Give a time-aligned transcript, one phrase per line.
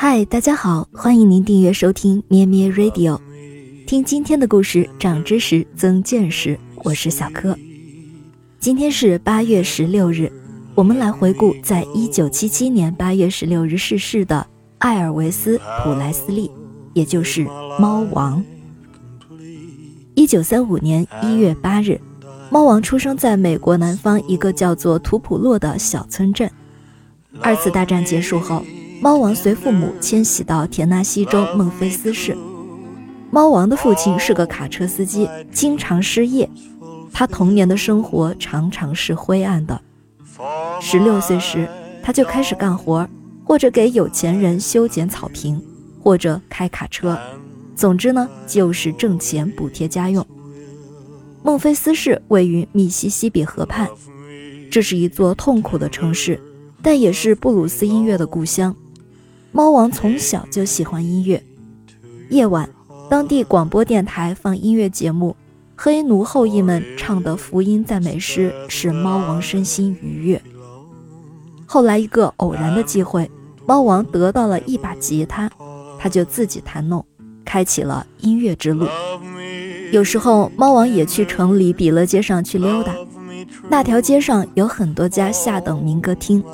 [0.00, 3.18] 嗨，大家好，欢迎您订阅收听咩咩 Radio，
[3.84, 6.56] 听今天的故事，长知识，增见识。
[6.84, 7.58] 我是小柯。
[8.60, 10.30] 今天是八月十六日，
[10.76, 14.46] 我们来回顾在一九七七年八月十六日逝世的
[14.78, 16.48] 艾尔维斯·普莱斯利，
[16.94, 17.44] 也就是
[17.80, 18.42] 猫王。
[20.14, 22.00] 一九三五年一月八日，
[22.52, 26.48] 猫王出生在美国南方一个叫做图普洛的小村镇。
[27.40, 28.62] 二次大战结束后。
[29.00, 32.36] 猫王随父母迁徙到田纳西州孟菲斯市。
[33.30, 36.48] 猫王的父亲是个卡车司机，经常失业。
[37.12, 39.80] 他童年的生活常常是灰暗的。
[40.80, 41.68] 十六岁时，
[42.02, 43.08] 他就开始干活，
[43.44, 45.62] 或者给有钱人修剪草坪，
[46.02, 47.16] 或者开卡车。
[47.76, 50.26] 总之呢，就是挣钱补贴家用。
[51.44, 53.88] 孟菲斯市位于密西西比河畔，
[54.70, 56.40] 这是一座痛苦的城市，
[56.82, 58.74] 但也是布鲁斯音乐的故乡。
[59.58, 61.42] 猫王从小就喜欢音乐。
[62.30, 62.70] 夜晚，
[63.10, 65.34] 当地广播电台放音乐节目，
[65.74, 70.40] 黑奴后裔们唱的福音赞美诗使猫王身心愉悦。
[71.66, 73.28] 后来，一个偶然的机会，
[73.66, 75.50] 猫王得到了一把吉他，
[75.98, 77.04] 他就自己弹弄，
[77.44, 78.86] 开启了音乐之路。
[79.90, 82.94] 有时候，猫王也去城里比乐街上去溜达，
[83.68, 86.44] 那条街上有很多家下等民歌厅。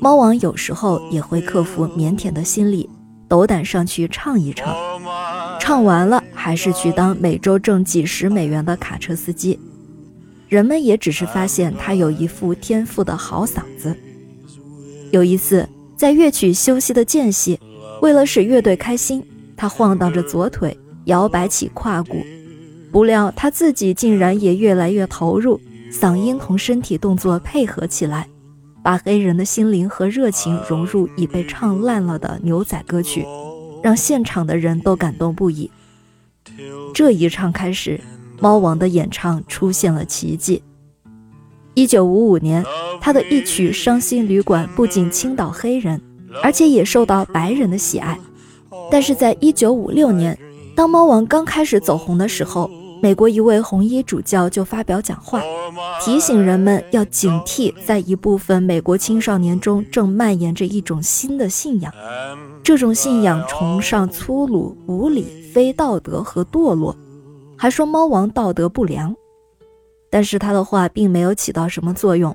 [0.00, 2.88] 猫王有时候也会克服腼腆的心理，
[3.26, 4.74] 斗胆上去唱一唱。
[5.60, 9.58] 唱完了，还是去当每周挣几十美元的卡车司机。
[10.48, 13.94] 人们也只是发现他有一副天赋的好嗓子。
[15.10, 17.58] 有一次，在乐曲休息的间隙，
[18.00, 19.22] 为了使乐队开心，
[19.56, 22.24] 他晃荡着左腿，摇摆起胯骨。
[22.92, 25.60] 不料他自己竟然也越来越投入，
[25.92, 28.28] 嗓音同身体动作配合起来。
[28.88, 33.22] 把黑人的心灵和热情融入已被唱烂了的牛仔歌曲，
[33.82, 35.70] 让现场的人都感动不已。
[36.94, 38.00] 这一唱开始，
[38.40, 40.62] 猫王的演唱出现了奇迹。
[41.74, 42.64] 一九五五年，
[42.98, 46.00] 他的一曲《伤心旅馆》不仅倾倒黑人，
[46.42, 48.18] 而且也受到白人的喜爱。
[48.90, 50.38] 但是在一九五六年，
[50.74, 55.40] 当猫王刚开始走红的时候，美国一位红衣主教就发表讲话，
[56.00, 61.92] 提醒人们要警惕，在一部分美国青少年中正蔓延着一种新的信仰。
[62.62, 66.96] 这种信仰崇尚粗鲁、无理、非道德和堕落，
[67.56, 69.14] 还说猫王道德不良。
[70.10, 72.34] 但是他的话并没有起到什么作用，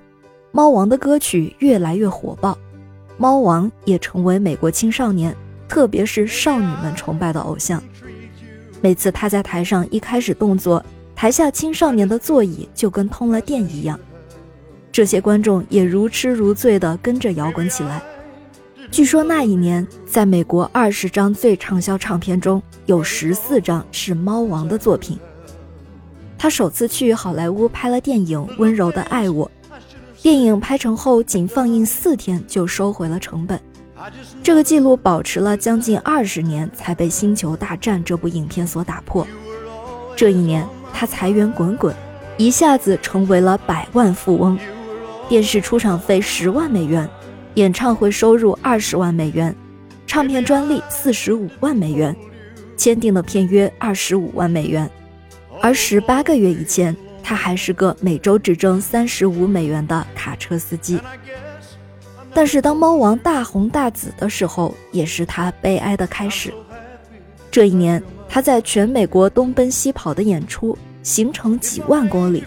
[0.52, 2.58] 猫王的歌曲越来越火爆，
[3.18, 5.36] 猫王也成为美国青少年，
[5.68, 7.84] 特别是少女们崇拜的偶像。
[8.84, 10.84] 每次他在台上一开始动作，
[11.16, 13.98] 台下青少年的座椅就跟通了电一样，
[14.92, 18.04] 这些观众也如痴如醉地跟着摇滚起来。
[18.92, 25.18] 据说那一年，在美国二十张最畅销唱片中有十四张是猫王的作品。
[26.38, 29.50] 他首次去好莱坞拍了电影《温柔的爱我》，
[30.22, 33.58] 电影拍成后仅放映四天就收回了成本。
[34.44, 39.26] 这个记录保持了将近二十年，才被《星球大战》这部影片所打破。
[40.16, 41.96] 这一年，他财源滚滚，
[42.38, 44.58] 一下子成为了百万富翁。
[45.30, 47.10] 电视出场费十万美元，
[47.56, 49.56] 演唱会收入二十万美元，
[50.06, 52.16] 唱片专利四十五万美元，
[52.76, 54.90] 签订的片约二十五万美元。
[55.62, 61.00] 而十八个月以前，他还是个每周只挣三十五美元的卡车司机。
[62.34, 66.54] 但是当猫王大红大紫的时候，也是他悲哀的开始。
[67.52, 72.44] 这一年，他在全美国东奔西跑的演出，行程几万公里。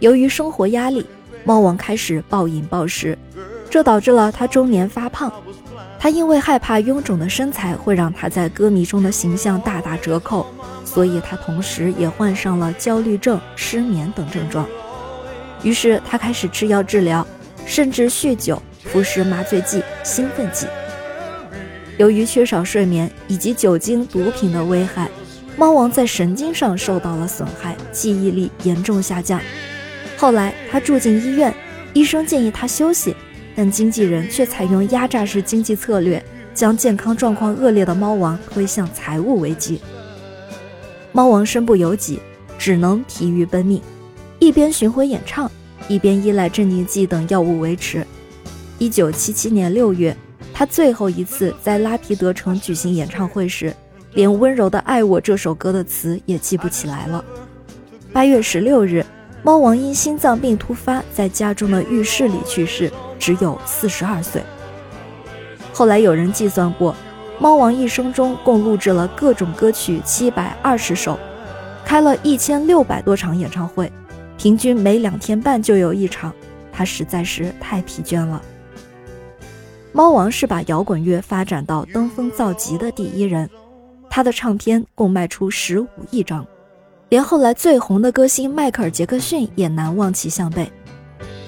[0.00, 1.06] 由于生活压力，
[1.44, 3.16] 猫王开始暴饮暴食，
[3.70, 5.32] 这导致了他中年发胖。
[6.00, 10.44] 他因为害怕臃肿的身材会让他在歌迷中的形象大打折扣，
[10.84, 14.66] 所以他同时也患上了焦虑症、失眠等症状。
[15.62, 17.26] 于是他开始吃药治疗，
[17.64, 18.60] 甚至酗酒。
[18.94, 20.68] 服食麻醉剂、兴奋剂。
[21.96, 25.10] 由于缺少睡眠以及酒精、毒品的危害，
[25.56, 29.40] 猫王在神经上受到了损害，记忆力严重下降。
[30.16, 31.52] 后来他住进医院，
[31.92, 33.16] 医生建议他休息，
[33.56, 36.24] 但经纪人却采用压榨式经济策略，
[36.54, 39.80] 将健康状况恶劣的猫王推向财务危机。
[41.10, 42.20] 猫王身不由己，
[42.56, 43.82] 只能疲于奔命，
[44.38, 45.50] 一边巡回演唱，
[45.88, 48.06] 一边依赖镇静剂等药物维持。
[48.84, 50.14] 一九七七年六月，
[50.52, 53.74] 他最后一次在拉皮德城举行演唱会时，
[54.12, 57.24] 连《温柔的爱我》这首歌的词也记不起来了。
[58.12, 59.02] 八月十六日，
[59.42, 64.42] 猫王因心脏病突发，在家中的浴室里去世，只有四十二岁。
[65.72, 66.94] 后来有人计算过，
[67.40, 71.18] 猫王一生中共录制了各种歌曲七百二十首，
[71.86, 73.90] 开了一千六百多场演唱会，
[74.36, 76.30] 平均每两天半就有一场。
[76.70, 78.42] 他实在是太疲倦了。
[79.96, 83.48] 猫王是把摇滚乐发展到登峰造极的第一人，
[84.10, 86.44] 他的唱片共卖出十五亿张，
[87.10, 90.68] 连后来最红的歌星迈克尔·杰克逊也难望其项背。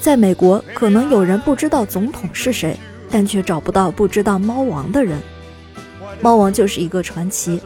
[0.01, 2.79] 在美国，可能有人不知道总统是谁，
[3.11, 5.21] 但却找不到不知道猫王的人。
[6.21, 7.61] 猫王就是一个传奇。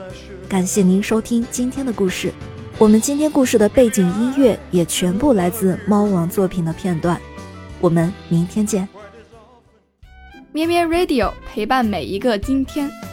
[0.48, 2.32] 感谢您收听今天的故事，
[2.78, 7.20] 我们今天故事的背景音乐也全部来自猫王作品的片段。
[7.82, 8.88] 我们明天见。
[10.52, 13.09] 咩咩 Radio 陪伴每一个今天。